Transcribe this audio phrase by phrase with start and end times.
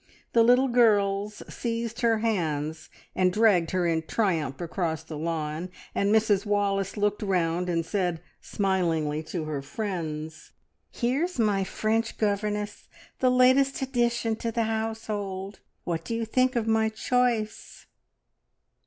[0.33, 6.11] The little girls seized her hands and dragged her in triumph across the lawn, and
[6.11, 10.53] Mrs Wallace looked round, and said smilingly to her friends
[10.89, 12.87] "Here's my French governess
[13.19, 15.59] the latest addition to the household.
[15.83, 17.85] What do you think of my choice?"